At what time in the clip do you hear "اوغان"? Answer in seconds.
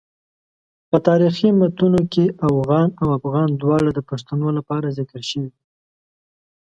2.49-2.89